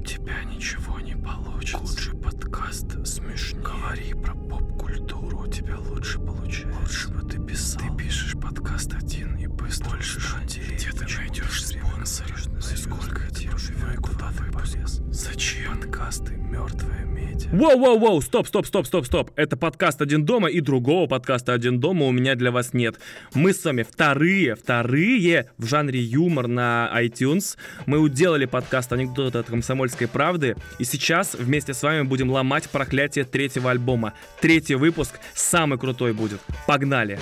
[0.00, 1.78] тебя ничего не получится.
[1.78, 3.62] Лучший подкаст смешнее.
[3.62, 6.80] Говори про поп-культуру, у тебя лучше получается.
[6.80, 7.82] Лучше бы ты писал.
[7.82, 10.76] Ты пишешь подкаст один и быстро больше людей.
[10.76, 12.46] Где ты найдешь спонсоров?
[12.46, 13.96] Ну и сколько это живет?
[13.96, 15.00] Куда ты полез?
[15.10, 15.78] Зачем?
[15.80, 17.50] Подкасты мертвые медиа.
[17.52, 19.30] Воу-воу-воу, стоп, стоп, стоп, стоп, стоп.
[19.36, 22.96] Это подкаст «Один дома» и другого подкаста «Один дома» у меня для вас нет.
[23.34, 27.56] Мы с вами вторые, вторые в жанре юмор на iTunes.
[27.86, 29.50] Мы уделали подкаст «Анекдоты от
[29.90, 30.56] комсомольской правды».
[30.78, 34.14] И сейчас вместе с вами будем ломать проклятие третьего альбома.
[34.40, 36.40] Третий выпуск самый крутой будет.
[36.66, 37.18] Погнали!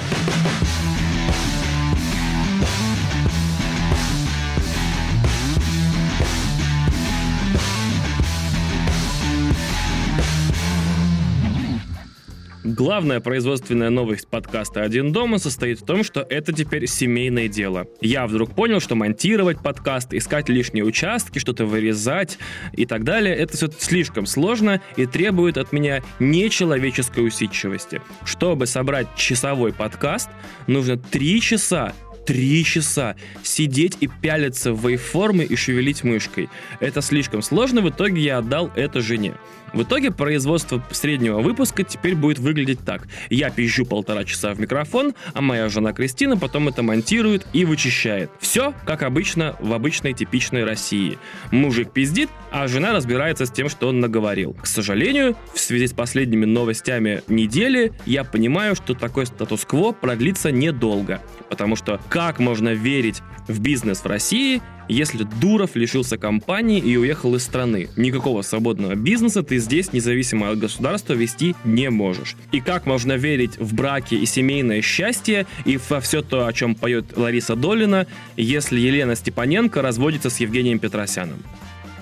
[12.79, 17.89] Главная производственная новость подкаста «Один дома» состоит в том, что это теперь семейное дело.
[18.01, 22.39] Я вдруг понял, что монтировать подкаст, искать лишние участки, что-то вырезать
[22.73, 28.01] и так далее, это все слишком сложно и требует от меня нечеловеческой усидчивости.
[28.25, 30.31] Чтобы собрать часовой подкаст,
[30.69, 31.95] нужно три часа
[32.29, 36.51] три часа сидеть и пялиться в вейформы и шевелить мышкой.
[36.79, 39.33] Это слишком сложно, в итоге я отдал это жене.
[39.73, 43.07] В итоге производство среднего выпуска теперь будет выглядеть так.
[43.29, 48.31] Я пизжу полтора часа в микрофон, а моя жена Кристина потом это монтирует и вычищает.
[48.41, 51.19] Все, как обычно, в обычной типичной России.
[51.51, 54.55] Мужик пиздит, а жена разбирается с тем, что он наговорил.
[54.55, 61.21] К сожалению, в связи с последними новостями недели, я понимаю, что такой статус-кво продлится недолго.
[61.49, 67.35] Потому что как можно верить в бизнес в России, если Дуров лишился компании и уехал
[67.35, 67.89] из страны.
[67.97, 72.37] Никакого свободного бизнеса ты здесь, независимо от государства, вести не можешь.
[72.53, 76.75] И как можно верить в браки и семейное счастье и во все то, о чем
[76.75, 81.39] поет Лариса Долина, если Елена Степаненко разводится с Евгением Петросяном?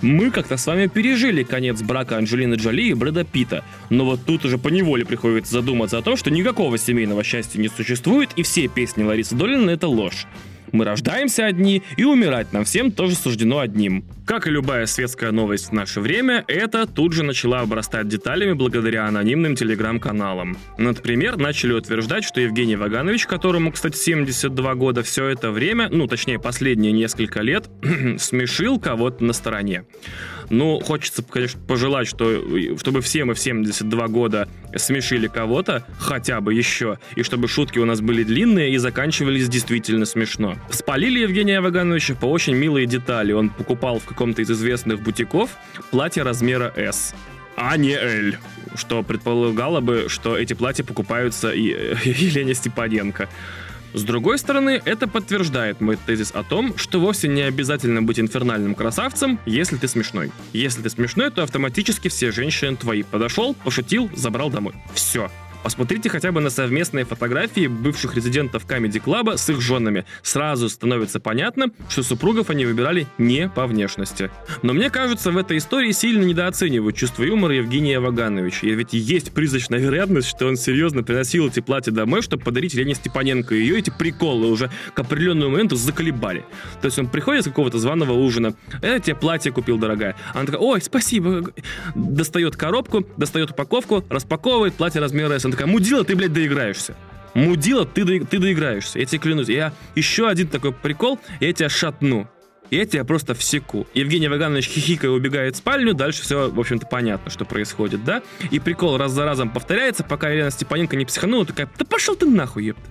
[0.03, 4.45] Мы как-то с вами пережили конец брака Анджелины Джоли и Брэда Питта, но вот тут
[4.45, 9.03] уже поневоле приходится задуматься о том, что никакого семейного счастья не существует, и все песни
[9.03, 10.27] Ларисы Долины— это ложь.
[10.73, 14.05] Мы рождаемся одни, и умирать нам всем тоже суждено одним.
[14.27, 19.07] Как и любая светская новость в наше время, это тут же начала обрастать деталями благодаря
[19.07, 20.59] анонимным телеграм-каналам.
[20.79, 26.41] Например, начали утверждать, что Евгений Ваганович, которому, кстати, 72 года, все это время, ну, точнее,
[26.41, 27.71] последние несколько лет,
[28.19, 29.85] смешил кого-то на стороне.
[30.51, 32.43] Ну, хочется, конечно, пожелать, что,
[32.79, 37.85] чтобы все мы в 72 года смешили кого-то, хотя бы еще, и чтобы шутки у
[37.85, 40.57] нас были длинные и заканчивались действительно смешно.
[40.71, 43.33] Спалили Евгения Вагановича по очень милые детали.
[43.33, 45.51] Он покупал в каком-то из известных бутиков
[45.91, 47.15] платье размера S
[47.57, 48.35] а не L,
[48.75, 51.69] что предполагало бы, что эти платья покупаются и
[52.05, 53.29] Елене Степаненко.
[53.97, 58.75] С другой стороны, это подтверждает мой тезис о том, что вовсе не обязательно быть инфернальным
[58.75, 60.33] красавцем, если ты смешной.
[60.53, 63.05] Если ты смешной, то автоматически все женщины твои.
[63.05, 64.75] Подошел, пошутил, забрал домой.
[64.93, 65.31] Все.
[65.67, 70.05] Посмотрите хотя бы на совместные фотографии бывших резидентов Comedy Club с их женами.
[70.23, 74.31] Сразу становится понятно, что супругов они выбирали не по внешности.
[74.63, 78.69] Но мне кажется, в этой истории сильно недооценивают чувство юмора Евгения Вагановича.
[78.69, 82.95] И ведь есть призрачная вероятность, что он серьезно приносил эти платья домой, чтобы подарить Лене
[82.95, 83.57] Степаненко.
[83.57, 86.45] И ее эти приколы уже к определенному моменту заколебали.
[86.81, 88.55] То есть он приходит с какого-то званого ужина.
[88.83, 90.15] Я тебе платье купил, дорогая.
[90.33, 91.51] Она такая, ой, спасибо.
[91.97, 95.56] Достает коробку, достает упаковку, распаковывает платье размера S.
[95.57, 96.95] такая, мудила, ты, блядь, доиграешься.
[97.35, 98.99] Мудила, ты, до, ты доиграешься.
[98.99, 99.49] Я тебе клянусь.
[99.49, 102.29] Я еще один такой прикол, я тебя шатну.
[102.71, 103.87] Я тебя просто всеку.
[103.95, 108.23] Евгений Ваганович хихикая убегает в спальню, дальше все, в общем-то, понятно, что происходит, да?
[108.51, 112.27] И прикол раз за разом повторяется, пока Елена Степаненко не психанула, такая, да пошел ты
[112.27, 112.83] нахуй, епта.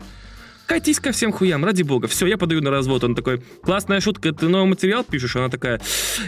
[0.66, 2.08] Катись ко всем хуям, ради бога.
[2.08, 3.04] Все, я подаю на развод.
[3.04, 5.36] Он такой, классная шутка, ты новый материал пишешь?
[5.36, 5.80] Она такая,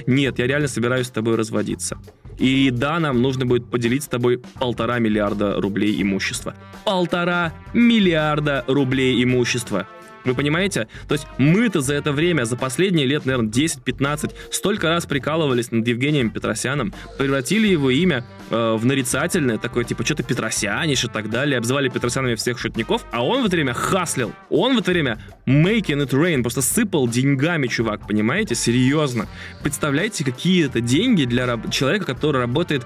[0.05, 1.97] нет, я реально собираюсь с тобой разводиться.
[2.37, 6.55] И да, нам нужно будет поделить с тобой полтора миллиарда рублей имущества.
[6.85, 9.87] Полтора миллиарда рублей имущества.
[10.27, 10.89] Вы понимаете?
[11.07, 15.87] То есть мы-то за это время, за последние лет, наверное, 10-15, столько раз прикалывались над
[15.87, 21.57] Евгением Петросяном, превратили его имя э, в нарицательное, такое типа что-то Петросяниш и так далее,
[21.57, 24.33] обзывали Петросянами всех шутников, а он в это время хаслил.
[24.49, 28.53] Он в это время making it rain, просто сыпал деньгами, чувак, понимаете?
[28.53, 29.27] Серьезно.
[29.63, 32.85] Представляете, какие это деньги для человека, который работает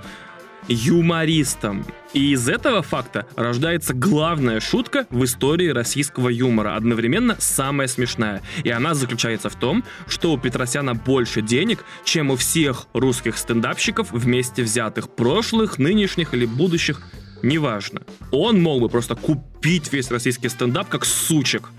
[0.68, 1.86] юмористом.
[2.14, 8.42] И из этого факта рождается главная шутка в истории российского юмора, одновременно самая смешная.
[8.64, 14.12] И она заключается в том, что у Петросяна больше денег, чем у всех русских стендапщиков
[14.12, 17.02] вместе взятых, прошлых, нынешних или будущих,
[17.44, 18.02] неважно.
[18.32, 21.70] Он мог бы просто купить весь российский стендап как сучек.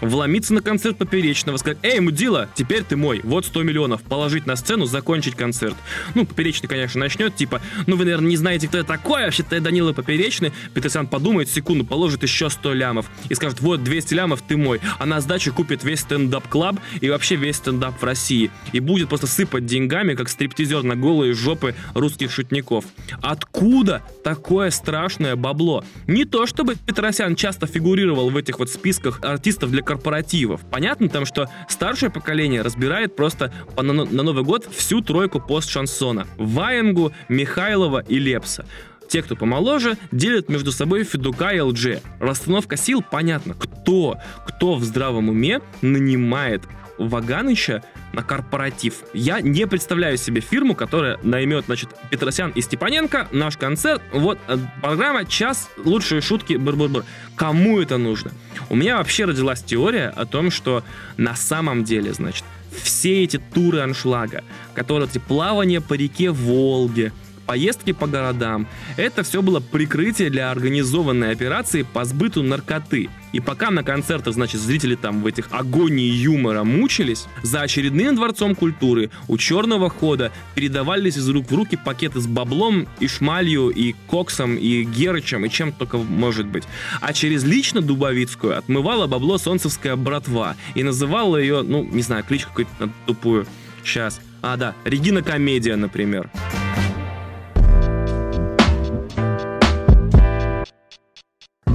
[0.00, 4.56] Вломиться на концерт Поперечного, сказать, эй, мудила, теперь ты мой, вот 100 миллионов, положить на
[4.56, 5.76] сцену, закончить концерт.
[6.14, 9.60] Ну, Поперечный, конечно, начнет, типа, ну, вы, наверное, не знаете, кто я такой, вообще-то я
[9.60, 10.52] Данила Поперечный.
[10.74, 14.80] Петросян подумает секунду, положит еще 100 лямов и скажет, вот, 200 лямов, ты мой.
[14.98, 18.50] А на сдачу купит весь Stand-Up Club и вообще весь стендап в России.
[18.72, 22.84] И будет просто сыпать деньгами, как стриптизер на голые жопы русских шутников.
[23.22, 25.84] Откуда такое страшное бабло?
[26.06, 30.60] Не то, чтобы Петросян часто фигурировал в этих вот списках артистов для корпоративов.
[30.70, 36.26] Понятно там, что старшее поколение разбирает просто на, на Новый год всю тройку пост-шансона.
[36.36, 38.66] Ваенгу, Михайлова и Лепса.
[39.08, 42.02] Те, кто помоложе, делят между собой Федука и ЛДЖ.
[42.20, 43.54] Расстановка сил понятно.
[43.54, 46.64] Кто, кто в здравом уме нанимает
[46.98, 49.04] Ваганыча на корпоратив.
[49.14, 54.56] Я не представляю себе фирму, которая наймет, значит, Петросян и Степаненко, наш концерт, вот э,
[54.82, 57.04] программа «Час лучшие шутки бр-бр-бр».
[57.36, 58.32] Кому это нужно?
[58.70, 60.84] У меня вообще родилась теория о том, что
[61.16, 62.44] на самом деле, значит,
[62.82, 67.12] все эти туры аншлага, которые эти плавания по реке Волге,
[67.48, 68.66] поездки по городам.
[68.98, 73.08] Это все было прикрытие для организованной операции по сбыту наркоты.
[73.32, 78.54] И пока на концертах, значит, зрители там в этих агонии юмора мучились, за очередным дворцом
[78.54, 83.94] культуры у черного хода передавались из рук в руки пакеты с баблом и шмалью, и
[84.06, 86.64] коксом, и герычем, и чем только может быть.
[87.00, 92.50] А через лично Дубовицкую отмывала бабло солнцевская братва и называла ее, ну, не знаю, кличку
[92.50, 93.46] какую-то тупую.
[93.84, 94.20] Сейчас.
[94.42, 96.30] А, да, Регина Комедия, например.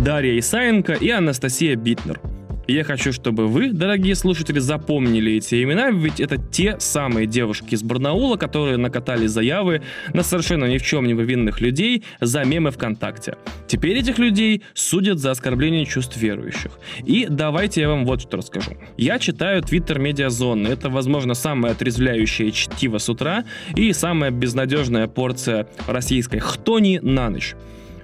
[0.04, 2.20] Дарья Исаенко и Анастасия Битнер.
[2.68, 7.84] я хочу, чтобы вы, дорогие слушатели, запомнили эти имена, ведь это те самые девушки из
[7.84, 9.82] Барнаула, которые накатали заявы
[10.14, 13.38] на совершенно ни в чем не повинных людей за мемы ВКонтакте.
[13.66, 16.72] Теперь этих людей судят за оскорбление чувств верующих.
[17.06, 18.72] И давайте я вам вот что расскажу.
[18.98, 20.68] Я читаю Твиттер Медиазоны.
[20.68, 27.56] Это, возможно, самое отрезвляющее чтиво с утра и самая безнадежная порция российской хтони на ночь.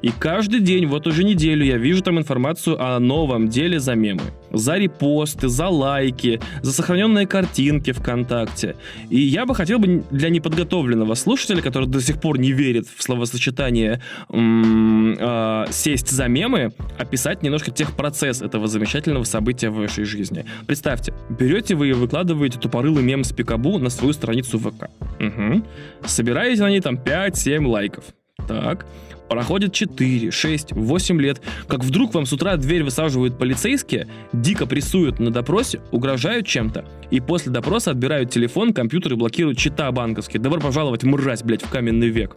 [0.01, 4.21] И каждый день, вот уже неделю, я вижу там информацию о новом деле за мемы.
[4.51, 8.75] За репосты, за лайки, за сохраненные картинки ВКонтакте.
[9.09, 13.03] И я бы хотел бы для неподготовленного слушателя, который до сих пор не верит в
[13.03, 20.45] словосочетание э, «сесть за мемы», описать немножко техпроцесс этого замечательного события в вашей жизни.
[20.67, 24.89] Представьте, берете вы и выкладываете тупорылый мем с Пикабу на свою страницу ВК.
[25.19, 25.63] Угу.
[26.05, 28.05] Собираете на ней там 5-7 лайков.
[28.47, 28.85] Так.
[29.29, 35.19] Проходит 4, 6, 8 лет, как вдруг вам с утра дверь высаживают полицейские, дико прессуют
[35.19, 40.41] на допросе, угрожают чем-то, и после допроса отбирают телефон, компьютер и блокируют чита банковские.
[40.41, 42.35] Добро пожаловать, мразь, блядь, в каменный век.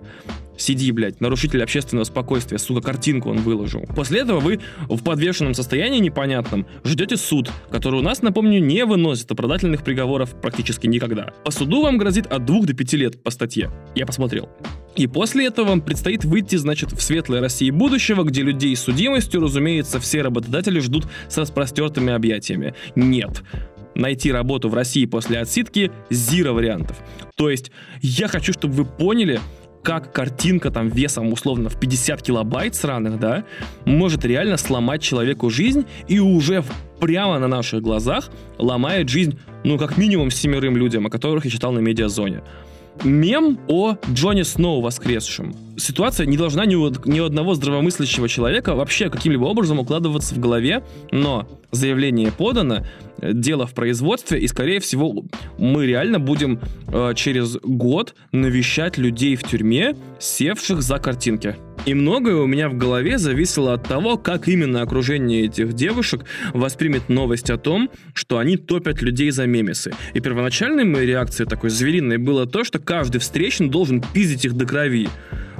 [0.56, 3.84] Сиди, блядь, нарушитель общественного спокойствия, сука, картинку он выложил.
[3.94, 9.30] После этого вы в подвешенном состоянии непонятном ждете суд, который у нас, напомню, не выносит
[9.30, 11.32] оправдательных приговоров практически никогда.
[11.44, 13.70] По суду вам грозит от 2 до 5 лет по статье.
[13.94, 14.50] Я посмотрел.
[14.94, 19.40] И после этого вам предстоит выйти, значит, в светлой России будущего, где людей с судимостью,
[19.40, 22.74] разумеется, все работодатели ждут с распростертыми объятиями.
[22.94, 23.42] Нет.
[23.94, 26.98] Найти работу в России после отсидки– зиро вариантов.
[27.36, 27.70] То есть,
[28.00, 29.40] я хочу, чтобы вы поняли,
[29.82, 33.44] как картинка там весом условно в 50 килобайт сраных, да,
[33.84, 36.64] может реально сломать человеку жизнь и уже
[37.00, 41.72] прямо на наших глазах ломает жизнь, ну, как минимум семерым людям, о которых я читал
[41.72, 42.42] на медиазоне
[43.04, 45.54] мем о Джоне Сноу воскресшем.
[45.76, 50.38] Ситуация не должна ни у, ни у одного здравомыслящего человека вообще каким-либо образом укладываться в
[50.38, 52.84] голове, но заявление подано,
[53.20, 55.24] дело в производстве, и, скорее всего,
[55.58, 61.56] мы реально будем э, через год навещать людей в тюрьме, севших за картинки.
[61.84, 66.24] И многое у меня в голове зависело от того, как именно окружение этих девушек
[66.54, 69.92] воспримет новость о том, что они топят людей за мемесы.
[70.14, 74.64] И первоначальной моей реакцией такой звериной было то, что каждый встречный должен пиздить их до
[74.64, 75.08] крови.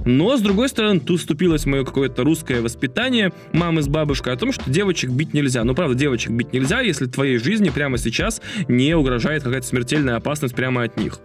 [0.05, 4.53] Но, с другой стороны, тут вступилось мое какое-то русское воспитание мамы с бабушкой о том,
[4.53, 5.65] что девочек бить нельзя.
[5.65, 10.55] Ну, правда, девочек бить нельзя, если твоей жизни прямо сейчас не угрожает какая-то смертельная опасность
[10.55, 11.21] прямо от них.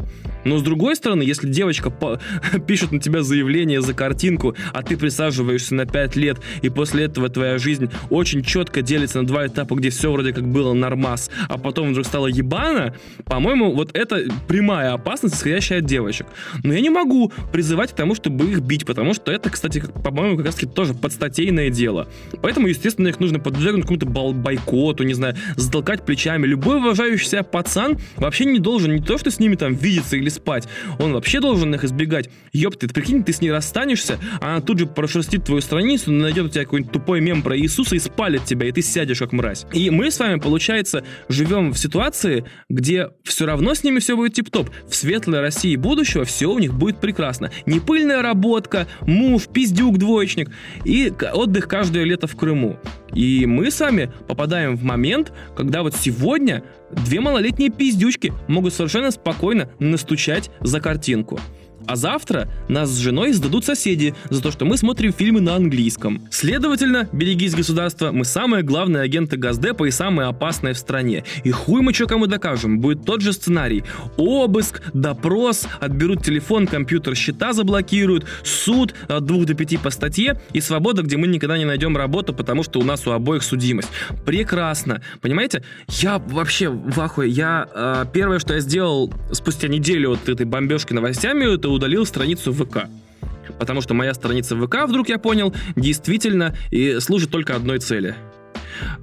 [0.46, 1.92] Но, с другой стороны, если девочка
[2.68, 7.30] пишет на тебя заявление за картинку, а ты присаживаешься на 5 лет, и после этого
[7.30, 11.58] твоя жизнь очень четко делится на два этапа, где все вроде как было нормас, а
[11.58, 16.28] потом вдруг стало ебано, по-моему, вот это прямая опасность, исходящая от девочек.
[16.64, 20.38] Но я не могу призывать к тому, чтобы их бить, потому что это, кстати, по-моему,
[20.38, 22.08] как раз таки тоже подстатейное дело.
[22.42, 26.46] Поэтому, естественно, их нужно подвергнуть какому-то бойкоту, не знаю, затолкать плечами.
[26.46, 30.30] Любой уважающий себя пацан вообще не должен не то, что с ними там видеться или
[30.30, 30.68] спать,
[31.00, 32.30] он вообще должен их избегать.
[32.54, 36.50] Ёпты, ты прикинь, ты с ней расстанешься, она тут же прошерстит твою страницу, найдет у
[36.50, 39.66] тебя какой-нибудь тупой мем про Иисуса и спалит тебя, и ты сядешь как мразь.
[39.74, 44.34] И мы с вами, получается, живем в ситуации, где все равно с ними все будет
[44.34, 44.70] тип-топ.
[44.88, 47.52] В светлой России будущего все у них будет прекрасно.
[47.66, 48.22] Не пыльная
[48.58, 50.50] работка, муж, пиздюк, двоечник
[50.84, 52.78] и отдых каждое лето в Крыму.
[53.14, 59.70] И мы сами попадаем в момент, когда вот сегодня две малолетние пиздючки могут совершенно спокойно
[59.80, 61.40] настучать за картинку.
[61.88, 66.22] А завтра нас с женой сдадут соседи за то, что мы смотрим фильмы на английском.
[66.30, 71.24] Следовательно, берегись государства, мы самые главные агенты Газдепа и самые опасные в стране.
[71.44, 73.84] И хуй мы что кому докажем, будет тот же сценарий.
[74.18, 80.60] Обыск, допрос, отберут телефон, компьютер, счета заблокируют, суд от двух до пяти по статье и
[80.60, 83.90] свобода, где мы никогда не найдем работу, потому что у нас у обоих судимость.
[84.26, 85.02] Прекрасно.
[85.22, 85.64] Понимаете?
[85.88, 87.30] Я вообще в ахуе.
[87.30, 92.54] Я э, первое, что я сделал спустя неделю вот этой бомбежки новостями, это удалил страницу
[92.54, 92.90] ВК.
[93.60, 98.16] Потому что моя страница ВК, вдруг я понял, действительно и служит только одной цели–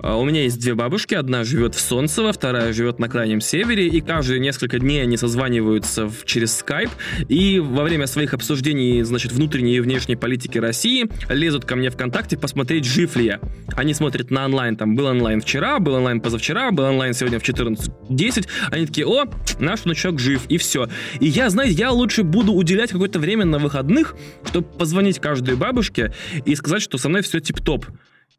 [0.03, 4.01] у меня есть две бабушки, одна живет в Солнцево, вторая живет на крайнем севере, и
[4.01, 6.91] каждые несколько дней они созваниваются в, через Skype,
[7.29, 12.37] и во время своих обсуждений, значит, внутренней и внешней политики России лезут ко мне ВКонтакте
[12.37, 13.41] посмотреть, жив ли я.
[13.77, 17.43] Они смотрят на онлайн, там, был онлайн вчера, был онлайн позавчера, был онлайн сегодня в
[17.43, 19.25] 14.10, они такие, о,
[19.59, 20.89] наш внучок жив, и все.
[21.21, 24.15] И я, знаете, я лучше буду уделять какое-то время на выходных,
[24.47, 26.13] чтобы позвонить каждой бабушке
[26.45, 27.87] и сказать, что со мной все тип-топ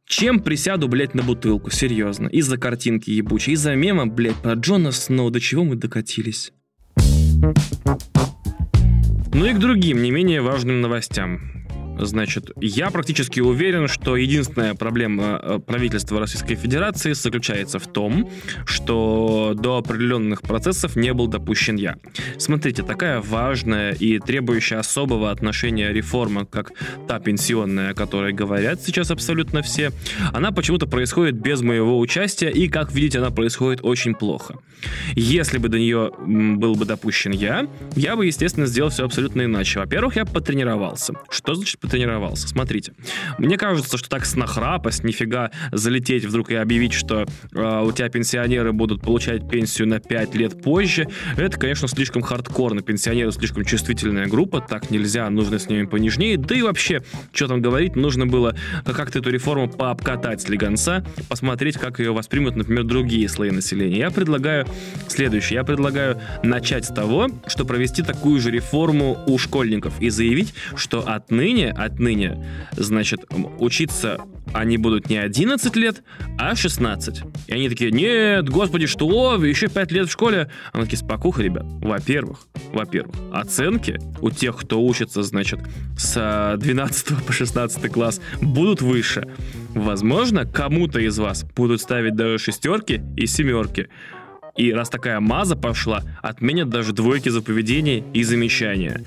[0.08, 2.27] чем присяду, блядь, на бутылку, серьезно.
[2.27, 6.51] Из-за картинки ебучей, из-за мема, блядь, про Джона Сноу, до чего мы докатились.
[9.34, 11.55] Ну и к другим, не менее важным новостям.
[11.98, 18.30] Значит, я практически уверен, что единственная проблема э, правительства Российской Федерации заключается в том,
[18.66, 21.98] что до определенных процессов не был допущен я.
[22.38, 26.72] Смотрите, такая важная и требующая особого отношения реформа, как
[27.08, 29.92] та пенсионная, о которой говорят сейчас абсолютно все,
[30.34, 34.56] она почему-то происходит без моего участия, и, как видите, она происходит очень плохо.
[35.16, 39.80] Если бы до нее был бы допущен я, я бы, естественно, сделал все абсолютно иначе.
[39.80, 41.14] Во-первых, я потренировался.
[41.30, 42.48] Что значит потренировался.
[42.48, 42.94] Смотрите,
[43.38, 48.10] мне кажется, что так с нахрапость нифига залететь вдруг и объявить, что э, у тебя
[48.10, 52.82] пенсионеры будут получать пенсию на 5 лет позже, это, конечно, слишком хардкорно.
[52.82, 56.38] Пенсионеры слишком чувствительная группа, так нельзя, нужно с ними понежнее.
[56.38, 61.77] Да и вообще, что там говорить, нужно было как-то эту реформу пообкатать с легонца, посмотреть,
[61.77, 64.00] как ее воспримут, например, другие слои населения.
[64.00, 64.65] Я предлагаю
[65.08, 65.58] следующее.
[65.58, 71.08] Я предлагаю начать с того, что провести такую же реформу у школьников и заявить, что
[71.08, 72.44] отныне отныне,
[72.77, 73.25] значит,
[73.60, 74.20] учиться
[74.55, 76.03] они будут не 11 лет,
[76.38, 77.24] а 16.
[77.48, 80.50] И они такие, нет, господи, что, еще 5 лет в школе.
[80.72, 81.65] А мы такие, спокуха, ребят.
[81.82, 85.60] Во-первых, во-первых, оценки у тех, кто учится, значит,
[85.98, 89.27] с 12 по 16 класс будут выше.
[89.74, 93.89] Возможно, кому-то из вас будут ставить даже шестерки и семерки.
[94.58, 99.04] И раз такая маза пошла, отменят даже двойки за поведение и замечания.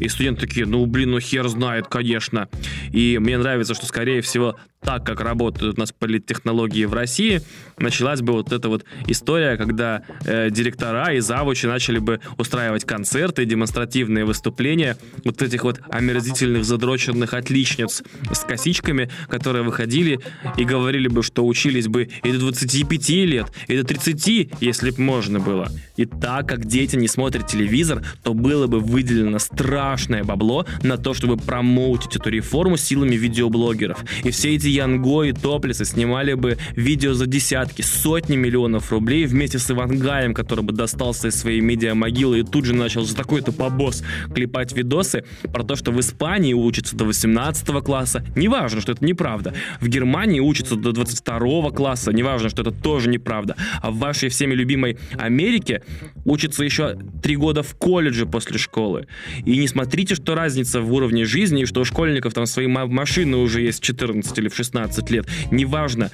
[0.00, 2.48] И студенты такие, ну, блин, ну хер знает, конечно.
[2.92, 7.42] И мне нравится, что, скорее всего, так, как работают у нас политтехнологии в России,
[7.78, 13.44] началась бы вот эта вот история, когда э, директора и завучи начали бы устраивать концерты,
[13.44, 18.02] демонстративные выступления вот этих вот омерзительных, задроченных отличниц
[18.32, 20.20] с косичками, которые выходили
[20.56, 24.98] и говорили бы, что учились бы и до 25 лет, и до 30, если бы
[24.98, 25.70] можно было.
[25.96, 31.14] И так как дети не смотрят телевизор, то было бы выделено страшное бабло на то,
[31.14, 34.04] чтобы промоутить эту реформу силами видеоблогеров.
[34.24, 39.58] И все эти Янго и Топлисы снимали бы видео за десятки, сотни миллионов рублей вместе
[39.58, 44.02] с Ивангаем, который бы достался из своей медиа-могилы и тут же начал за такой-то побос
[44.34, 48.24] клепать видосы про то, что в Испании учатся до 18 класса.
[48.36, 49.54] Неважно, что это неправда.
[49.80, 52.12] В Германии учатся до 22 класса.
[52.12, 53.56] Неважно, что это тоже неправда.
[53.82, 54.67] А в вашей всеми любимой
[55.16, 55.82] Америке
[56.24, 59.06] учатся еще три года в колледже после школы.
[59.44, 63.36] И не смотрите, что разница в уровне жизни, и что у школьников там свои машины
[63.36, 65.26] уже есть в 14 или в 16 лет.
[65.50, 66.10] Неважно.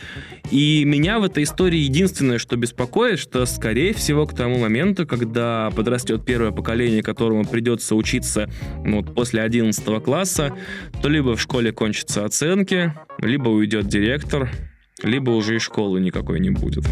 [0.51, 5.71] И меня в этой истории единственное, что беспокоит, что, скорее всего, к тому моменту, когда
[5.75, 8.51] подрастет первое поколение, которому придется учиться
[8.85, 10.55] ну, после 11 класса,
[11.03, 14.51] то либо в школе кончатся оценки, либо уйдет директор,
[15.03, 16.85] либо уже и школы никакой не будет.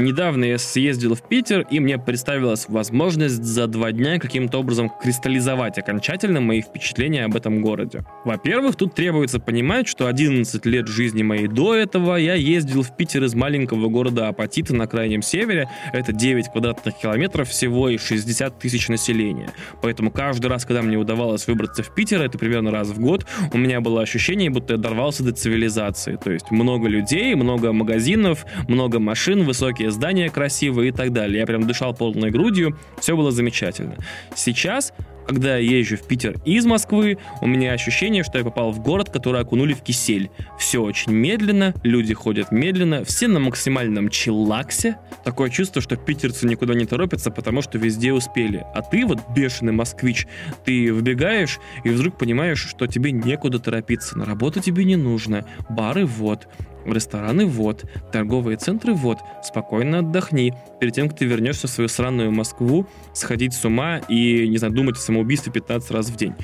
[0.00, 5.76] Недавно я съездил в Питер, и мне представилась возможность за два дня каким-то образом кристаллизовать
[5.76, 8.02] окончательно мои впечатления об этом городе.
[8.24, 13.24] Во-первых, тут требуется понимать, что 11 лет жизни моей до этого я ездил в Питер
[13.24, 15.68] из маленького города Апатита на крайнем севере.
[15.92, 19.52] Это 9 квадратных километров всего и 60 тысяч населения.
[19.82, 23.58] Поэтому каждый раз, когда мне удавалось выбраться в Питер, это примерно раз в год, у
[23.58, 26.16] меня было ощущение, будто я дорвался до цивилизации.
[26.16, 31.40] То есть много людей, много магазинов, много машин, высокие здания красивые и так далее.
[31.40, 33.96] Я прям дышал полной грудью, все было замечательно.
[34.34, 34.92] Сейчас
[35.30, 39.10] когда я езжу в Питер из Москвы, у меня ощущение, что я попал в город,
[39.10, 40.28] который окунули в кисель.
[40.58, 44.96] Все очень медленно, люди ходят медленно, все на максимальном чиллаксе.
[45.22, 48.66] Такое чувство, что питерцы никуда не торопятся, потому что везде успели.
[48.74, 50.26] А ты вот бешеный москвич,
[50.64, 54.18] ты выбегаешь и вдруг понимаешь, что тебе некуда торопиться.
[54.18, 56.48] На работу тебе не нужно, бары вот,
[56.84, 60.54] Рестораны вот, торговые центры вот, спокойно отдохни.
[60.80, 64.74] Перед тем, как ты вернешься в свою сраную Москву, сходить с ума и, не знаю,
[64.74, 66.34] думать о самоубийстве 15 раз в день.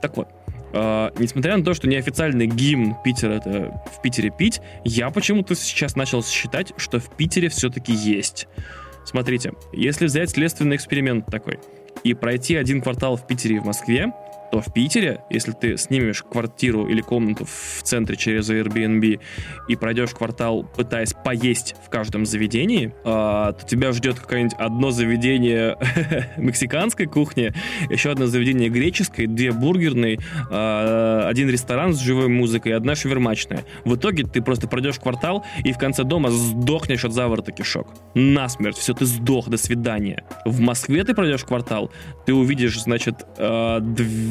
[0.00, 0.28] Так вот,
[0.70, 5.96] Uh, несмотря на то, что неофициальный гимн Питера это в Питере пить, я почему-то сейчас
[5.96, 8.48] начал считать, что в Питере все-таки есть.
[9.06, 11.58] Смотрите, если взять следственный эксперимент такой
[12.04, 14.12] и пройти один квартал в Питере и в Москве,
[14.50, 19.20] то в Питере, если ты снимешь квартиру или комнату в центре через Airbnb
[19.68, 25.76] и пройдешь квартал, пытаясь поесть в каждом заведении, то тебя ждет какое-нибудь одно заведение
[26.36, 27.52] мексиканской кухни,
[27.90, 30.18] еще одно заведение греческой, две бургерные,
[30.50, 33.64] один ресторан с живой музыкой одна шавермачная.
[33.84, 37.88] В итоге ты просто пройдешь квартал и в конце дома сдохнешь от заворота кишок.
[38.14, 40.24] Насмерть, все, ты сдох, до свидания.
[40.44, 41.90] В Москве ты пройдешь квартал,
[42.26, 43.26] ты увидишь, значит,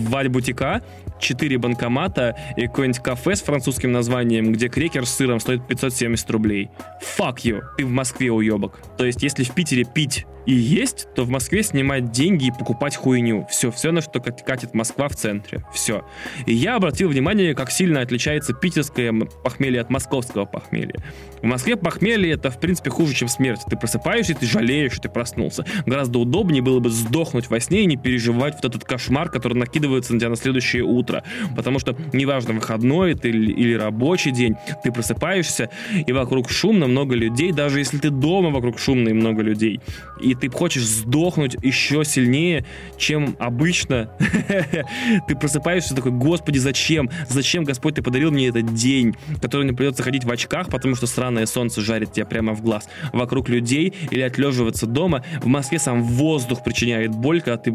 [0.08, 0.82] два бутика,
[1.20, 6.70] четыре банкомата и какое-нибудь кафе с французским названием, где крекер с сыром стоит 570 рублей.
[7.18, 8.80] Fuck you, ты в Москве уебок.
[8.98, 12.96] То есть, если в Питере пить и есть, то в Москве снимать деньги и покупать
[12.96, 13.46] хуйню.
[13.50, 15.64] Все, все, на что катит Москва в центре.
[15.74, 16.06] Все.
[16.46, 20.96] И я обратил внимание, как сильно отличается питерское похмелье от московского похмелья.
[21.42, 23.60] В Москве похмелье это, в принципе, хуже, чем смерть.
[23.70, 25.66] Ты просыпаешься, ты жалеешь, что ты проснулся.
[25.86, 30.14] Гораздо удобнее было бы сдохнуть во сне и не переживать вот этот кошмар, который накидывается
[30.14, 31.24] на тебя на следующее утро.
[31.56, 35.70] Потому что неважно, выходной ты или рабочий день, ты просыпаешься,
[36.06, 39.80] и вокруг шумно, много людей, даже если ты дома, вокруг шумно и много людей.
[40.22, 42.66] И ты хочешь сдохнуть еще сильнее,
[42.98, 44.10] чем обычно.
[45.28, 47.10] Ты просыпаешься такой, господи, зачем?
[47.30, 51.08] Зачем, Господь, ты подарил мне этот день, который мне придется ходить в очках, потому что
[51.08, 52.88] сраное солнце жарит тебя прямо в глаз.
[53.14, 55.24] Вокруг людей или отлеживаться дома.
[55.42, 57.72] В Москве сам воздух причиняет боль, когда ты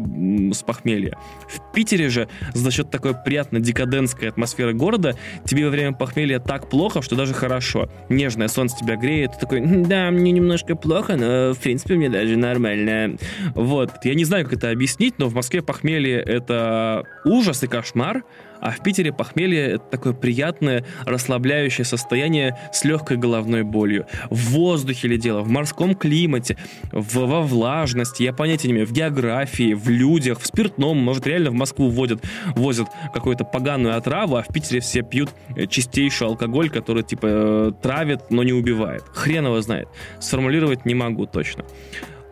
[0.53, 1.17] с похмелья.
[1.47, 6.69] В Питере же за счет такой приятной декадентской атмосферы города тебе во время похмелья так
[6.69, 7.89] плохо, что даже хорошо.
[8.09, 12.37] Нежное солнце тебя греет, ты такой, да, мне немножко плохо, но в принципе мне даже
[12.37, 13.17] нормально.
[13.55, 13.91] Вот.
[14.03, 18.23] Я не знаю, как это объяснить, но в Москве похмелье— это ужас и кошмар,
[18.63, 24.07] а в Питере похмелье— это такое приятное, расслабляющее состояние с легкой головной болью.
[24.29, 26.55] В воздухе ли дело, в морском климате,
[26.93, 31.49] в, во влажности, я понятия не имею, в географии, в людях, в спиртном, может, реально
[31.49, 32.23] в Москву возят,
[32.55, 35.31] возят какую-то поганую отраву, а в Питере все пьют
[35.67, 39.03] чистейший алкоголь, который, типа, э, травит, но не убивает.
[39.13, 39.89] Хрен его знает.
[40.21, 41.65] Сформулировать не могу точно.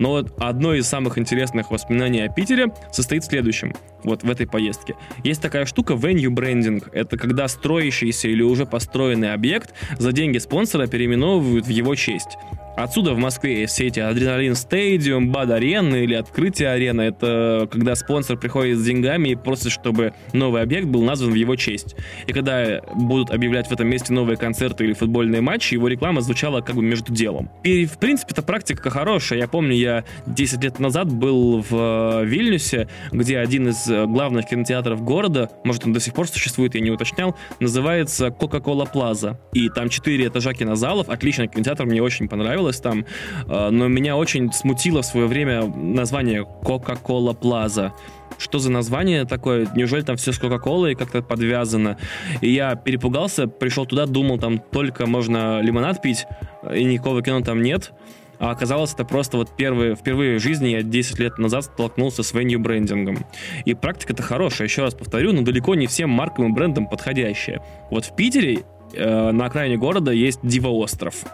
[0.02, 4.48] Но вот одно из самых интересных воспоминаний о Питере состоит в следующем, вот в этой
[4.48, 4.96] поездке.
[5.24, 6.84] Есть такая штука venue branding.
[6.92, 12.36] Это когда строящийся или уже построенный объект за деньги спонсора переименовывают в его честь.
[12.82, 17.02] Отсюда в Москве все эти Адреналин Стадиум, Бад Арена или Открытие Арены.
[17.02, 21.56] Это когда спонсор приходит с деньгами и просит, чтобы новый объект был назван в его
[21.56, 21.96] честь.
[22.26, 26.62] И когда будут объявлять в этом месте новые концерты или футбольные матчи, его реклама звучала
[26.62, 27.52] как бы между делом.
[27.63, 29.38] И, в принципе, эта практика хорошая.
[29.38, 34.48] Я помню, я 10 лет назад был в э, Вильнюсе, где один из э, главных
[34.48, 39.38] кинотеатров города, может, он до сих пор существует, я не уточнял, называется Coca-Cola Plaza.
[39.54, 43.06] И там 4 этажа кинозалов, отличный кинотеатр, мне очень понравился понравилось там,
[43.48, 47.92] э, но меня очень смутило в свое время название Coca-Cola Plaza
[48.38, 51.98] что за название такое, неужели там все с Кока-Колой как-то подвязано.
[52.40, 56.26] И я перепугался, пришел туда, думал, там только можно лимонад пить,
[56.74, 57.92] и никакого кино там нет.
[58.40, 62.34] А оказалось, это просто вот первые, впервые в жизни я 10 лет назад столкнулся с
[62.34, 63.20] venue брендингом.
[63.66, 67.62] И практика-то хорошая, еще раз повторю, но далеко не всем маркам и брендам подходящая.
[67.92, 71.26] Вот в Питере э, на окраине города есть Дива-остров.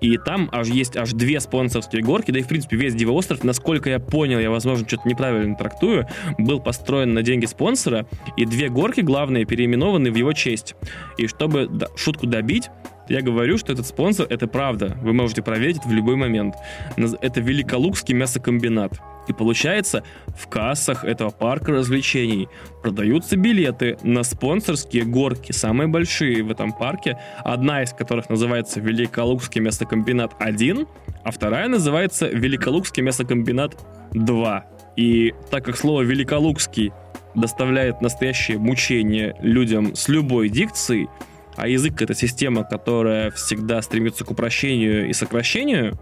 [0.00, 3.90] И там аж есть аж две спонсорские горки, да и, в принципе, весь Дива-остров, насколько
[3.90, 6.06] я понял, я, возможно, что-то неправильно трактую,
[6.38, 10.74] был построен на деньги спонсора, и две горки главные переименованы в его честь.
[11.18, 12.70] И чтобы шутку добить,
[13.08, 14.96] я говорю, что этот спонсор, это правда.
[15.02, 16.54] Вы можете проверить это в любой момент.
[16.96, 19.00] Это Великолукский мясокомбинат.
[19.30, 20.02] И получается,
[20.36, 22.48] в кассах этого парка развлечений
[22.82, 29.60] продаются билеты на спонсорские горки, самые большие в этом парке, одна из которых называется Великолукский
[29.60, 30.86] мясокомбинат 1,
[31.22, 33.76] а вторая называется Великолукский мясокомбинат
[34.14, 34.66] 2.
[34.96, 36.92] И так как слово «великолукский»
[37.36, 41.08] доставляет настоящее мучение людям с любой дикцией,
[41.54, 45.98] а язык— это система, которая всегда стремится к упрощению и сокращению,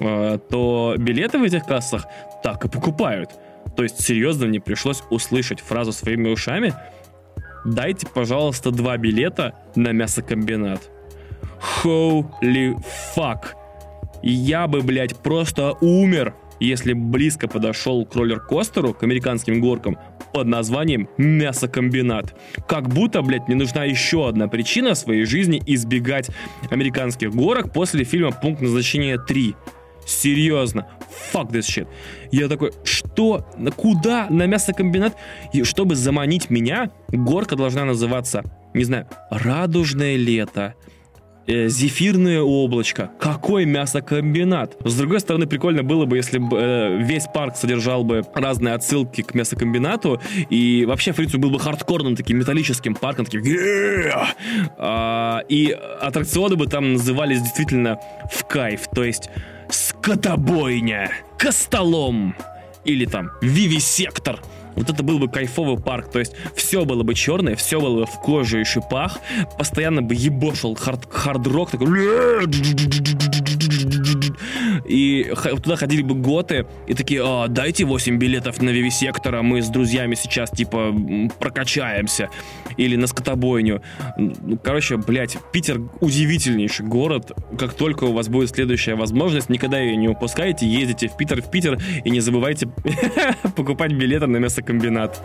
[0.00, 2.06] э, то билеты в этих кассах
[2.44, 3.30] так и покупают.
[3.74, 6.74] То есть, серьезно, мне пришлось услышать фразу своими ушами
[7.64, 10.82] «Дайте, пожалуйста, два билета на мясокомбинат».
[11.82, 12.76] Holy
[13.16, 13.54] fuck!
[14.22, 19.96] Я бы, блядь, просто умер, если близко подошел к роллер-костеру, к американским горкам,
[20.34, 22.34] под названием мясокомбинат.
[22.68, 26.28] Как будто, блядь, мне нужна еще одна причина в своей жизни избегать
[26.70, 29.54] американских горок после фильма «Пункт назначения 3».
[30.06, 30.86] Серьезно.
[31.32, 31.88] Fuck this shit.
[32.30, 33.46] Я такой, что?
[33.76, 34.26] Куда?
[34.30, 35.16] На мясокомбинат?
[35.52, 40.74] И чтобы заманить меня, горка должна называться, не знаю, «Радужное лето»,
[41.46, 43.10] э, зефирное облачко.
[43.20, 44.76] Какой мясокомбинат?
[44.84, 49.22] С другой стороны, прикольно было бы, если бы э, весь парк содержал бы разные отсылки
[49.22, 53.42] к мясокомбинату, и вообще Фрицу был бы хардкорным таким металлическим парком, таким
[54.78, 57.98] а, и аттракционы бы там назывались действительно
[58.30, 59.30] в кайф, то есть
[59.74, 62.34] скотобойня, костолом
[62.84, 64.40] или там вивисектор.
[64.76, 68.06] Вот это был бы кайфовый парк, то есть все было бы черное, все было бы
[68.06, 69.18] в коже и шипах,
[69.58, 71.88] постоянно бы ебошил хард, хард-рок, такой
[74.84, 75.32] и
[75.62, 80.14] туда ходили бы готы и такие, а, дайте 8 билетов на Вивисектора, мы с друзьями
[80.14, 80.94] сейчас, типа,
[81.38, 82.30] прокачаемся.
[82.76, 83.82] Или на скотобойню.
[84.16, 87.32] Ну, короче, блядь, Питер удивительнейший город.
[87.58, 91.50] Как только у вас будет следующая возможность, никогда ее не упускайте, ездите в Питер, в
[91.50, 92.68] Питер и не забывайте
[93.56, 95.22] покупать билеты на мясокомбинат.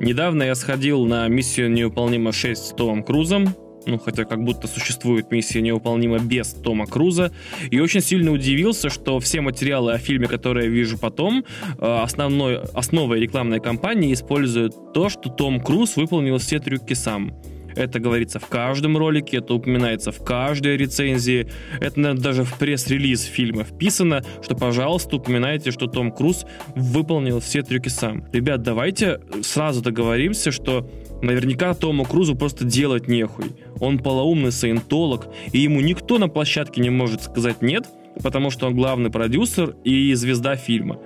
[0.00, 3.54] Недавно я сходил на миссию «Невыполнима 6» с Томом Крузом
[3.86, 7.32] ну, хотя как будто существует миссия невыполнима без Тома Круза,
[7.70, 11.46] и очень сильно удивился, что все материалы о фильме, которые я вижу потом,
[11.78, 17.34] э, основной, основой рекламной кампании используют то, что Том Круз выполнил все трюки сам.
[17.76, 21.48] Это говорится в каждом ролике, это упоминается в каждой рецензии.
[21.80, 27.62] Это, наверное, даже в пресс-релиз фильма вписано, что, пожалуйста, упоминайте, что Том Круз выполнил все
[27.62, 28.24] трюки сам.
[28.32, 30.88] Ребят, давайте сразу договоримся, что
[31.22, 33.52] Наверняка Тому Крузу просто делать нехуй.
[33.78, 37.86] Он полоумный саентолог, и ему никто на площадке не может сказать «нет»,
[38.22, 40.98] потому что он главный продюсер и звезда фильма.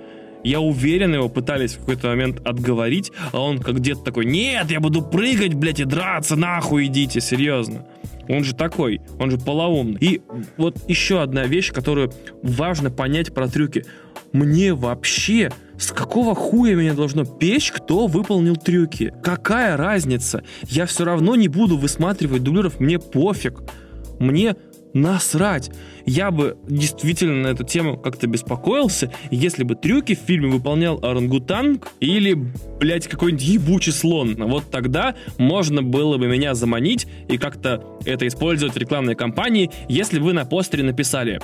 [0.45, 4.79] Я уверен, его пытались в какой-то момент отговорить, а он как дед такой «Нет, я
[4.79, 7.87] буду прыгать, блядь, и драться, нахуй идите, серьезно».
[8.29, 9.97] Он же такой, он же полоумный.
[9.99, 10.21] И
[10.57, 13.85] вот еще одна вещь, которую важно понять про трюки.
[14.33, 19.13] Мне вообще с какого хуя меня должно печь, кто выполнил трюки?
[19.23, 20.43] Какая разница?
[20.63, 23.61] Я все равно не буду высматривать дублеров, мне пофиг.
[24.19, 24.55] Мне
[24.95, 25.69] насрать.
[26.05, 31.87] Я бы действительно на эту тему как-то беспокоился, если бы трюки в фильме выполнял орангутанг
[31.99, 32.33] или,
[32.79, 34.35] блядь, какой-нибудь ебучий слон.
[34.35, 40.19] Вот тогда можно было бы меня заманить и как-то это использовать в рекламной кампании, если
[40.19, 41.39] вы на постере написали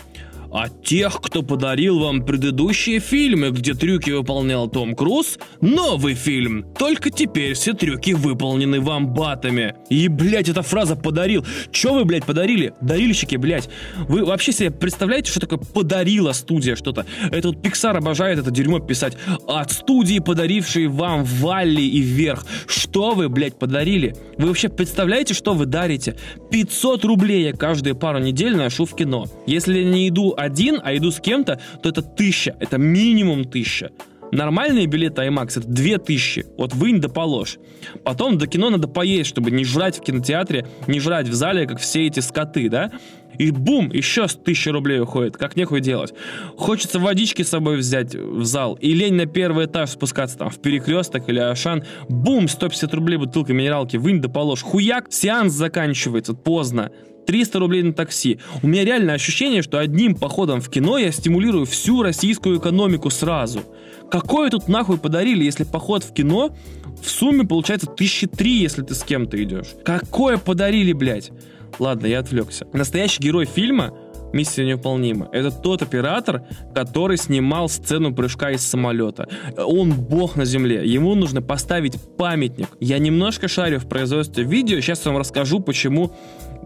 [0.51, 6.65] а тех, кто подарил вам предыдущие фильмы, где трюки выполнял Том Круз, новый фильм.
[6.77, 9.75] Только теперь все трюки выполнены вамбатами.
[9.89, 11.45] И, блядь, эта фраза «подарил».
[11.71, 12.73] Чё вы, блядь, подарили?
[12.81, 13.69] Дарильщики, блядь.
[14.07, 17.05] Вы вообще себе представляете, что такое подарила студия что-то?
[17.31, 19.17] Это вот Pixar обожает это дерьмо писать.
[19.47, 22.45] От студии, подарившей вам Валли и Вверх.
[22.67, 24.15] Что вы, блядь, подарили?
[24.37, 26.17] Вы вообще представляете, что вы дарите?
[26.51, 29.25] 500 рублей я каждые пару недель ношу в кино.
[29.47, 33.91] Если не иду один, а иду с кем-то, то это тысяча, это минимум тысяча.
[34.31, 36.45] Нормальные билеты IMAX это 2000.
[36.57, 37.57] Вот вынь да положь.
[38.05, 41.79] Потом до кино надо поесть, чтобы не жрать в кинотеатре, не жрать в зале, как
[41.79, 42.91] все эти скоты, да?
[43.37, 45.35] И бум, еще с тысячи рублей уходит.
[45.35, 46.13] Как нехуй делать.
[46.57, 48.75] Хочется водички с собой взять в зал.
[48.75, 51.83] И лень на первый этаж спускаться там в перекресток или Ашан.
[52.07, 53.97] Бум, 150 рублей бутылка минералки.
[53.97, 54.61] Вынь да положь.
[54.61, 56.91] Хуяк, сеанс заканчивается поздно.
[57.25, 58.39] 300 рублей на такси.
[58.61, 63.61] У меня реально ощущение, что одним походом в кино я стимулирую всю российскую экономику сразу.
[64.09, 66.55] Какое тут нахуй подарили, если поход в кино
[67.01, 69.67] в сумме получается тысячи три, если ты с кем-то идешь?
[69.85, 71.31] Какое подарили, блядь?
[71.79, 72.67] Ладно, я отвлекся.
[72.73, 73.93] Настоящий герой фильма
[74.33, 75.27] Миссия невыполнима.
[75.31, 79.27] Это тот оператор, который снимал сцену прыжка из самолета.
[79.57, 80.85] Он бог на земле.
[80.85, 82.69] Ему нужно поставить памятник.
[82.79, 84.79] Я немножко шарю в производстве видео.
[84.79, 86.13] Сейчас вам расскажу, почему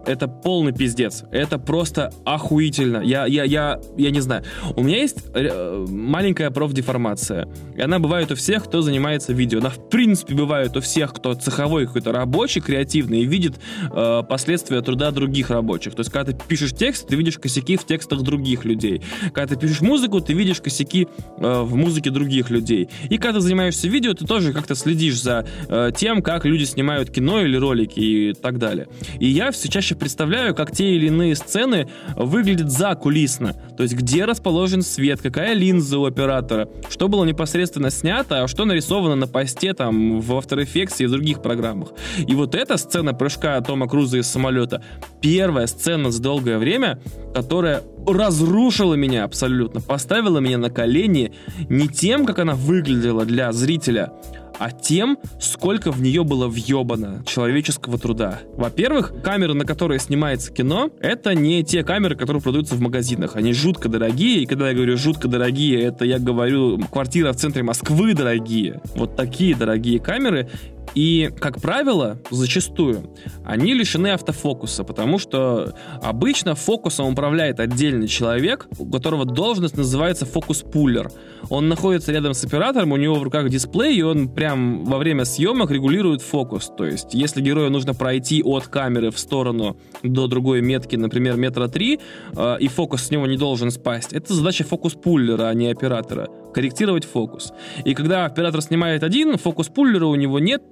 [0.06, 1.24] это полный пиздец.
[1.30, 2.98] Это просто охуительно.
[2.98, 4.44] Я, я, я, я не знаю.
[4.74, 7.48] У меня есть э, маленькая профдеформация.
[7.76, 9.60] И она бывает у всех, кто занимается видео.
[9.60, 13.56] Она в принципе бывает у всех, кто цеховой какой-то рабочий, креативный, и видит
[13.90, 15.94] э, последствия труда других рабочих.
[15.94, 19.02] То есть, когда ты пишешь текст, ты видишь косяки в текстах других людей.
[19.32, 22.88] Когда ты пишешь музыку, ты видишь косяки э, в музыке других людей.
[23.10, 27.10] И когда ты занимаешься видео, ты тоже как-то следишь за э, тем, как люди снимают
[27.10, 28.88] кино или ролики и так далее.
[29.18, 33.54] И я все чаще представляю, как те или иные сцены выглядят за кулисно.
[33.76, 38.64] То есть, где расположен свет, какая линза у оператора, что было непосредственно снято, а что
[38.64, 41.90] нарисовано на посте там в After Effects и в других программах.
[42.26, 44.82] И вот эта сцена прыжка Тома Круза из самолета,
[45.20, 47.00] первая сцена за долгое время,
[47.34, 51.32] которая разрушила меня абсолютно, поставила меня на колени
[51.68, 54.12] не тем, как она выглядела для зрителя,
[54.58, 58.40] а тем, сколько в нее было въебано человеческого труда.
[58.56, 63.36] Во-первых, камеры, на которые снимается кино, это не те камеры, которые продаются в магазинах.
[63.36, 67.62] Они жутко дорогие, и когда я говорю жутко дорогие, это я говорю квартира в центре
[67.62, 68.80] Москвы дорогие.
[68.94, 70.48] Вот такие дорогие камеры,
[70.96, 73.10] и, как правило, зачастую,
[73.44, 81.10] они лишены автофокуса, потому что обычно фокусом управляет отдельный человек, у которого должность называется фокус-пуллер.
[81.50, 85.26] Он находится рядом с оператором, у него в руках дисплей, и он прям во время
[85.26, 86.72] съемок регулирует фокус.
[86.74, 91.68] То есть, если герою нужно пройти от камеры в сторону до другой метки, например, метра
[91.68, 92.00] три,
[92.34, 97.04] э, и фокус с него не должен спасть, это задача фокус-пуллера, а не оператора корректировать
[97.04, 97.52] фокус.
[97.84, 100.62] И когда оператор снимает один, фокус пуллера у него нет,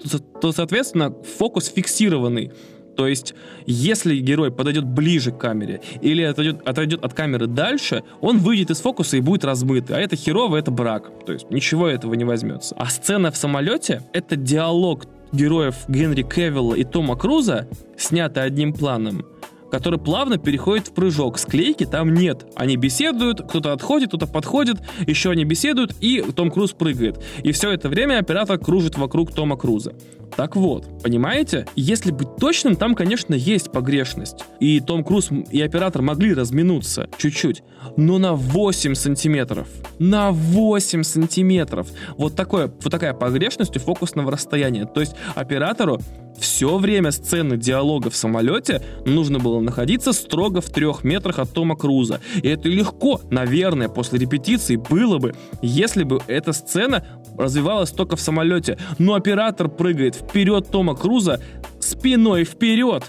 [0.41, 2.53] то, соответственно, фокус фиксированный.
[2.97, 3.35] То есть,
[3.67, 8.81] если герой подойдет ближе к камере или отойдет, отойдет от камеры дальше, он выйдет из
[8.81, 9.97] фокуса и будет размытый.
[9.97, 11.11] А это херово, это брак.
[11.27, 12.75] То есть, ничего этого не возьмется.
[12.79, 17.69] А сцена в самолете— это диалог героев Генри Кевилла и Тома Круза,
[17.99, 19.27] снятый одним планом,
[19.75, 21.37] который плавно переходит в прыжок.
[21.37, 22.47] Склейки там нет.
[22.55, 27.21] Они беседуют, кто-то отходит, кто-то подходит, еще они беседуют, и Том Круз прыгает.
[27.43, 29.95] И все это время оператор кружит вокруг Тома Круза.
[30.37, 31.67] Так вот, понимаете?
[31.77, 34.45] Если быть точным, там, конечно, есть погрешность.
[34.61, 37.63] И Том Круз и оператор могли разминуться чуть-чуть.
[37.97, 39.69] Но на 8 сантиметров.
[39.99, 41.89] На 8 сантиметров.
[42.17, 44.87] Вот, такое, вот такая погрешность у фокусного расстояния.
[44.87, 46.01] То есть оператору
[46.39, 51.77] все время сцены диалога в самолете нужно было находиться строго в трех метрах от Тома
[51.77, 52.21] Круза.
[52.43, 57.05] И это легко, наверное, после репетиции было бы, если бы эта сцена
[57.39, 58.79] развивалась только в самолете.
[58.99, 61.41] Но оператор прыгает вперед Тома Круза
[61.81, 63.05] спиной вперед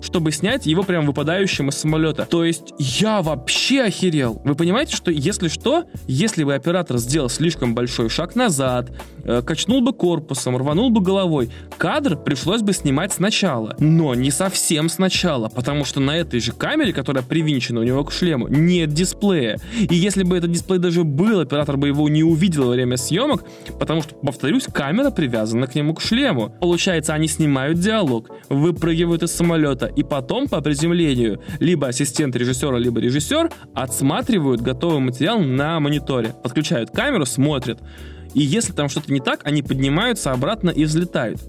[0.00, 2.26] чтобы снять его прям выпадающим из самолета.
[2.28, 4.40] То есть я вообще охерел.
[4.44, 8.90] Вы понимаете, что если что, если бы оператор сделал слишком большой шаг назад,
[9.24, 13.76] э, качнул бы корпусом, рванул бы головой, кадр пришлось бы снимать сначала.
[13.78, 18.12] Но не совсем сначала, потому что на этой же камере, которая привинчена у него к
[18.12, 19.58] шлему, нет дисплея.
[19.78, 23.44] И если бы этот дисплей даже был, оператор бы его не увидел во время съемок,
[23.78, 26.54] потому что, повторюсь, камера привязана к нему к шлему.
[26.60, 33.00] Получается, они снимают диалог, выпрыгивают из самолета, и потом по приземлению либо ассистент режиссера, либо
[33.00, 37.80] режиссер отсматривают готовый материал на мониторе, подключают камеру, смотрят.
[38.34, 41.40] И если там что-то не так, они поднимаются обратно и взлетают.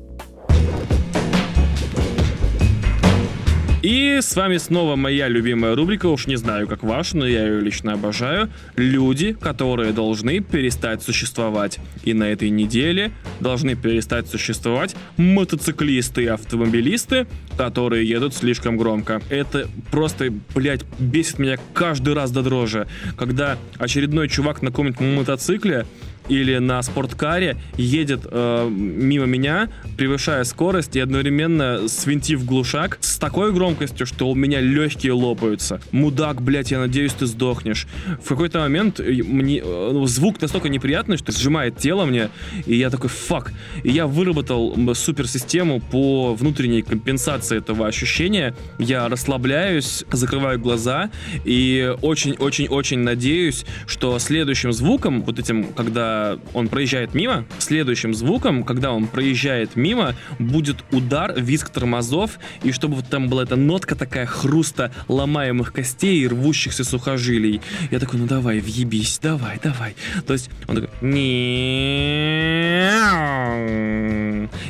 [3.82, 7.62] И с вами снова моя любимая рубрика, уж не знаю как ваша, но я ее
[7.62, 8.52] лично обожаю.
[8.76, 11.80] Люди, которые должны перестать существовать.
[12.04, 17.26] И на этой неделе должны перестать существовать мотоциклисты и автомобилисты,
[17.58, 19.20] которые едут слишком громко.
[19.30, 25.88] Это просто, блядь, бесит меня каждый раз до дрожи, когда очередной чувак на каком-нибудь мотоцикле
[26.32, 33.52] или на спорткаре едет э, мимо меня, превышая скорость и одновременно свинтив глушак с такой
[33.52, 35.82] громкостью, что у меня легкие лопаются.
[35.92, 37.86] Мудак, блядь, я надеюсь, ты сдохнешь.
[38.24, 42.30] В какой-то момент э, мне э, звук настолько неприятный, что сжимает тело мне,
[42.66, 43.52] и я такой, фак.
[43.84, 48.56] И я выработал суперсистему по внутренней компенсации этого ощущения.
[48.80, 51.12] Я расслабляюсь, закрываю глаза
[51.44, 58.64] и очень-очень-очень надеюсь, что следующим звуком, вот этим, когда когда он проезжает мимо, следующим звуком,
[58.64, 63.96] когда он проезжает мимо, будет удар, визг тормозов, и чтобы вот там была эта нотка
[63.96, 67.62] такая хруста ломаемых костей и рвущихся сухожилий.
[67.90, 69.96] Я такой, ну давай, въебись, давай, давай.
[70.26, 70.90] То есть он такой,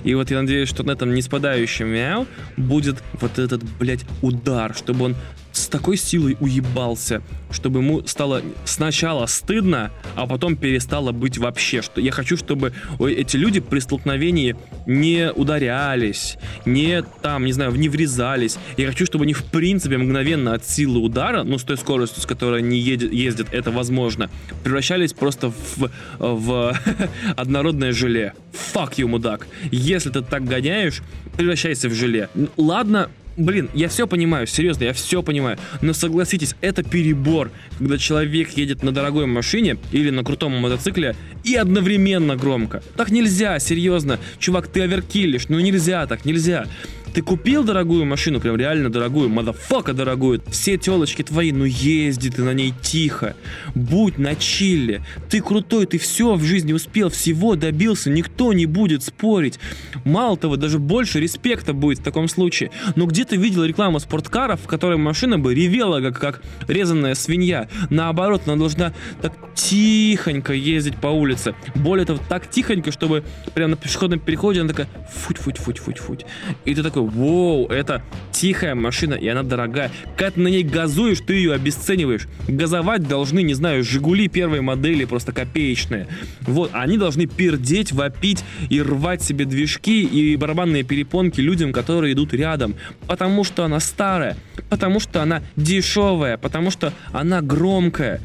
[0.04, 4.74] и вот я надеюсь, что на этом не спадающем мяу будет вот этот, блядь, удар,
[4.76, 5.16] чтобы он
[5.52, 11.82] с такой силой уебался, чтобы ему стало сначала стыдно, а потом перестало быть вообще.
[11.82, 17.90] Что я хочу, чтобы эти люди при столкновении не ударялись, не там, не знаю, не
[17.90, 18.58] врезались.
[18.78, 22.26] Я хочу, чтобы они в принципе мгновенно от силы удара, ну с той скоростью, с
[22.26, 24.30] которой они едят, ездят, это возможно,
[24.64, 26.78] превращались просто в, в
[27.36, 28.34] однородное желе.
[28.74, 29.48] Fuck you, мудак.
[29.72, 31.02] Если ты так гоняешь,
[31.38, 32.30] превращайся в желе.
[32.58, 35.58] Ладно, Блин, я все понимаю, серьезно, я все понимаю.
[35.82, 41.56] Но согласитесь, это перебор, когда человек едет на дорогой машине или на крутом мотоцикле и
[41.56, 42.84] одновременно громко.
[42.98, 44.20] Так нельзя, серьезно.
[44.38, 46.68] Чувак, ты оверкиллишь, ну нельзя так, нельзя.
[47.14, 50.42] Ты купил дорогую машину, прям реально дорогую, мадафака дорогую.
[50.50, 53.36] Все телочки твои, ну езди ты на ней тихо.
[53.76, 55.04] Будь на чилле.
[55.30, 59.60] Ты крутой, ты все в жизни успел, всего добился, никто не будет спорить.
[60.06, 62.72] Мало того, даже больше респекта будет в таком случае.
[62.96, 67.68] Но где ты видел рекламу спорткаров, в которой машина бы ревела, как, как резанная свинья?
[67.90, 71.56] Наоборот, она должна так тихонько ездить по улице.
[71.76, 76.26] Более того, так тихонько, чтобы прямо на пешеходном переходе она такая футь-футь-футь-футь-футь.
[76.66, 79.92] И ты такой, такой, воу, это тихая машина, и она дорогая.
[80.18, 82.28] Когда на ней газуешь, ты ее обесцениваешь.
[82.48, 86.08] Газовать должны, не знаю, Жигули первой модели, просто копеечные.
[86.42, 92.34] Вот, они должны пердеть, вопить и рвать себе движки и барабанные перепонки людям, которые идут
[92.34, 92.76] рядом.
[93.08, 94.38] Потому что она старая,
[94.70, 98.22] потому что она дешевая, потому что она громкая.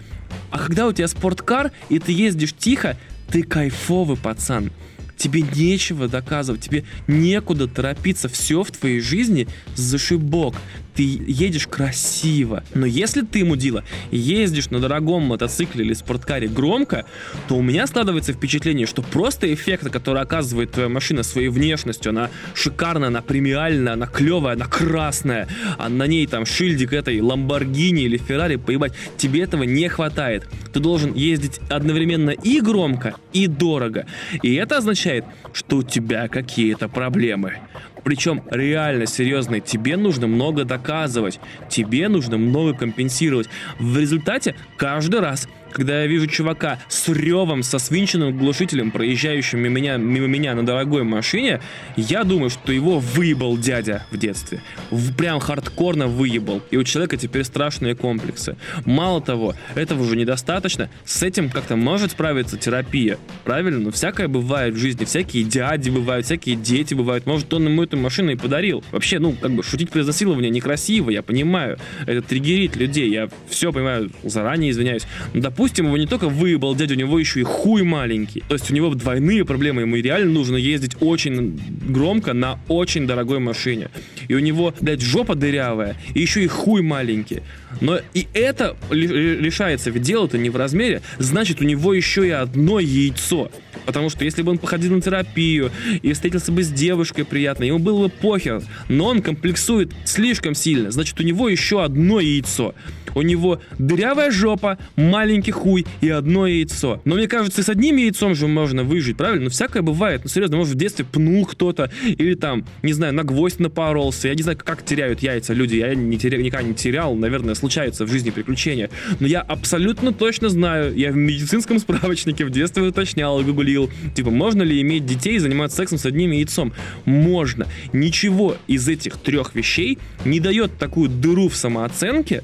[0.51, 2.97] А когда у тебя спорткар, и ты ездишь тихо,
[3.31, 4.71] ты кайфовый пацан
[5.17, 10.55] тебе нечего доказывать, тебе некуда торопиться, все в твоей жизни зашибок
[10.97, 12.65] ты едешь красиво.
[12.75, 17.05] Но если ты, мудила, ездишь на дорогом мотоцикле или спорткаре громко,
[17.49, 22.31] то у меня складывается впечатление, что просто эффект, который оказывает твоя машина своей внешностью, она
[22.55, 28.17] шикарная, она премиальная, она клевая, она красная, а на ней там шильдик этой Ламборгини или
[28.17, 30.49] Феррари, поебать, тебе этого не хватает.
[30.73, 34.07] Ты должен ездить одновременно и громко, и дорого.
[34.43, 37.59] И это означает, что у тебя какие-то проблемы
[38.07, 43.49] причем реально серьезные, тебе нужно много доказывать, тебе нужно много компенсировать.
[43.81, 49.77] В результате каждый раз когда я вижу чувака с ревом, со свинченным глушителем, проезжающим мимо
[49.77, 51.61] меня, мимо меня на дорогой машине,
[51.99, 54.63] я думаю, что его выебал дядя в детстве.
[54.91, 56.63] В, прям хардкорно выебал.
[56.71, 58.57] И у человека теперь страшные комплексы.
[58.87, 60.89] Мало того, этого уже недостаточно.
[61.05, 63.19] С этим как-то может справиться терапия.
[63.45, 63.81] Правильно?
[63.81, 65.05] Но всякое бывает в жизни.
[65.05, 67.27] Всякие дяди бывают, всякие дети бывают.
[67.27, 68.83] Может, он ему эту машину и подарил.
[68.93, 71.79] Вообще, ну, как бы шутить про изнасилование некрасиво, я понимаю.
[72.07, 73.11] Это триггерит людей.
[73.11, 75.03] Я все понимаю, заранее извиняюсь.
[75.35, 78.45] Но, допустим, допустим, его не только выебал дядя, у него еще и хуй маленький.
[78.47, 83.41] То есть у него двойные проблемы, ему реально нужно ездить очень громко на очень дорогой
[83.41, 83.89] машине.
[84.29, 87.43] И у него, блядь, жопа дырявая, и еще и хуй маленький.
[87.81, 92.79] Но и это решается, ведь дело-то не в размере, значит, у него еще и одно
[92.79, 93.51] яйцо.
[93.87, 95.71] Потому что если бы он походил на терапию
[96.03, 98.63] и встретился бы с девушкой приятной, ему было бы похер.
[98.89, 102.75] Но он комплексует слишком сильно, значит, у него еще одно яйцо.
[103.15, 107.01] У него дырявая жопа, маленький хуй и одно яйцо.
[107.07, 109.45] Но мне кажется, с одним яйцом же можно выжить, правильно?
[109.45, 110.23] Ну, всякое бывает.
[110.25, 114.29] Ну, серьезно, может, в детстве пнул кто-то или там, не знаю, на гвоздь напоролся.
[114.29, 115.77] Я не знаю, как теряют яйца люди.
[115.77, 116.37] Я не теря...
[116.39, 117.15] никогда не терял.
[117.15, 118.91] Наверное, случаются в жизни приключения.
[119.19, 120.95] Но я абсолютно точно знаю.
[120.95, 123.76] Я в медицинском справочнике в детстве уточнял, гуглил.
[124.15, 126.73] Типа, можно ли иметь детей и заниматься сексом с одним яйцом?
[127.05, 127.67] Можно.
[127.93, 132.43] Ничего из этих трех вещей не дает такую дыру в самооценке,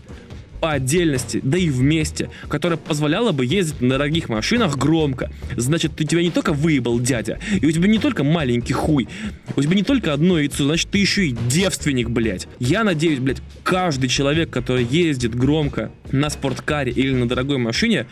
[0.63, 5.29] по отдельности, да и вместе, которая позволяла бы ездить на дорогих машинах громко.
[5.57, 9.09] Значит, ты тебя не только выебал дядя, и у тебя не только маленький хуй,
[9.57, 12.47] у тебя не только одно яйцо, значит, ты еще и девственник, блядь.
[12.61, 18.07] Я надеюсь, блядь, каждый человек, который ездит громко на спорткаре или на дорогой машине,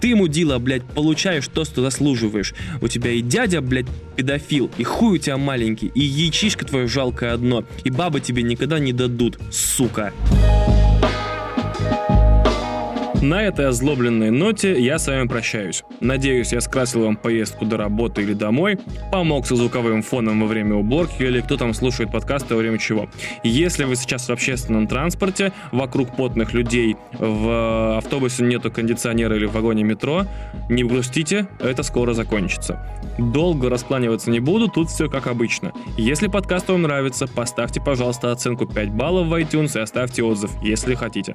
[0.00, 2.54] ты ему, Дила, блядь, получаешь то, что заслуживаешь.
[2.82, 7.32] У тебя и дядя, блядь, педофил, и хуй у тебя маленький, и яичишка твое жалкое
[7.32, 10.12] одно, и бабы тебе никогда не дадут, сука.
[13.22, 15.84] На этой озлобленной ноте я с вами прощаюсь.
[16.00, 18.78] Надеюсь, я скрасил вам поездку до работы или домой,
[19.10, 23.08] помог со звуковым фоном во время уборки или кто там слушает подкасты во время чего.
[23.42, 29.52] Если вы сейчас в общественном транспорте, вокруг потных людей, в автобусе нету кондиционера или в
[29.52, 30.26] вагоне метро,
[30.68, 32.86] не грустите, это скоро закончится.
[33.18, 35.72] Долго распланиваться не буду, тут все как обычно.
[35.96, 40.94] Если подкаст вам нравится, поставьте, пожалуйста, оценку 5 баллов в iTunes и оставьте отзыв, если
[40.94, 41.34] хотите.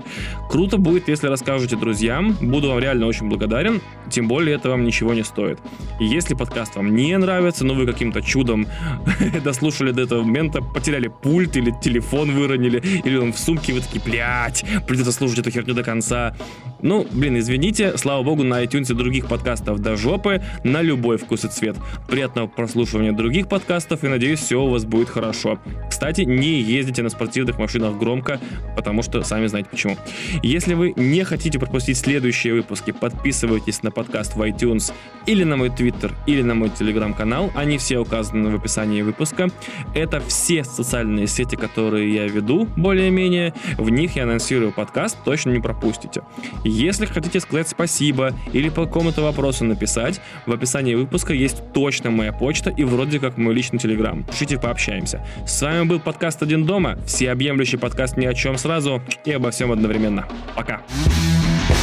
[0.49, 5.13] Круто будет, если расскажете друзьям, буду вам реально очень благодарен, тем более это вам ничего
[5.13, 5.59] не стоит.
[5.99, 8.67] Если подкаст вам не нравится, но вы каким-то чудом
[9.43, 14.01] дослушали до этого момента, потеряли пульт или телефон выронили, или он в сумке, вы такие,
[14.03, 16.35] блядь, придется слушать эту херню до конца.
[16.81, 21.45] Ну, блин, извините, слава богу, на iTunes и других подкастов до жопы, на любой вкус
[21.45, 21.77] и цвет.
[22.07, 25.59] Приятного прослушивания других подкастов и надеюсь, все у вас будет хорошо.
[25.89, 28.39] Кстати, не ездите на спортивных машинах громко,
[28.75, 29.97] потому что сами знаете почему.
[30.41, 34.91] Если вы не хотите пропустить следующие выпуски, подписывайтесь на подкаст в iTunes
[35.25, 37.51] или на мой Twitter, или на мой телеграм-канал.
[37.55, 39.49] Они все указаны в описании выпуска.
[39.93, 43.53] Это все социальные сети, которые я веду, более-менее.
[43.77, 46.21] В них я анонсирую подкаст, точно не пропустите.
[46.71, 52.31] Если хотите сказать спасибо или по какому-то вопросу написать, в описании выпуска есть точно моя
[52.31, 54.23] почта и вроде как мой личный телеграм.
[54.23, 55.21] Пишите, пообщаемся.
[55.45, 59.73] С вами был подкаст «Один дома», всеобъемлющий подкаст ни о чем сразу и обо всем
[59.73, 60.25] одновременно.
[60.55, 60.81] Пока!
[61.67, 61.81] Пока.